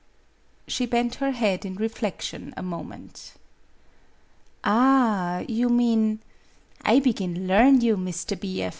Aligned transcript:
She 0.67 0.87
bent 0.87 1.13
her 1.21 1.29
head 1.29 1.63
in 1.63 1.75
reflection 1.75 2.55
a 2.57 2.63
moment. 2.63 3.33
"Ah, 4.63 5.45
you 5.47 5.69
mean 5.69 6.21
I 6.81 6.97
begin 6.99 7.45
learn 7.47 7.81
you, 7.81 7.97
Mr. 7.97 8.39
B. 8.39 8.63